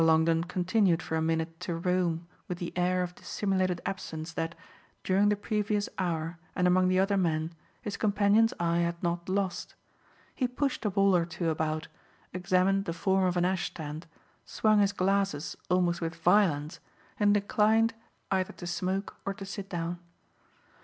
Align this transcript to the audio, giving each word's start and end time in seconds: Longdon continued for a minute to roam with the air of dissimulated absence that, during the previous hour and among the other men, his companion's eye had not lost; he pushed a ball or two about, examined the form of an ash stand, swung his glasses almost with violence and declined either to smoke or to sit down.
Longdon 0.03 0.45
continued 0.45 0.99
for 1.03 1.15
a 1.15 1.21
minute 1.21 1.59
to 1.59 1.75
roam 1.75 2.27
with 2.47 2.57
the 2.57 2.75
air 2.75 3.03
of 3.03 3.13
dissimulated 3.13 3.81
absence 3.85 4.33
that, 4.33 4.55
during 5.03 5.29
the 5.29 5.35
previous 5.35 5.87
hour 5.99 6.39
and 6.55 6.65
among 6.65 6.87
the 6.87 6.97
other 6.97 7.17
men, 7.17 7.53
his 7.83 7.97
companion's 7.97 8.51
eye 8.59 8.79
had 8.79 9.03
not 9.03 9.29
lost; 9.29 9.75
he 10.33 10.47
pushed 10.47 10.85
a 10.85 10.89
ball 10.89 11.15
or 11.15 11.23
two 11.27 11.51
about, 11.51 11.87
examined 12.33 12.85
the 12.85 12.93
form 12.93 13.25
of 13.25 13.37
an 13.37 13.45
ash 13.45 13.67
stand, 13.67 14.07
swung 14.43 14.79
his 14.79 14.91
glasses 14.91 15.55
almost 15.69 16.01
with 16.01 16.15
violence 16.15 16.79
and 17.19 17.35
declined 17.35 17.93
either 18.31 18.53
to 18.53 18.65
smoke 18.65 19.17
or 19.23 19.35
to 19.35 19.45
sit 19.45 19.69
down. 19.69 19.99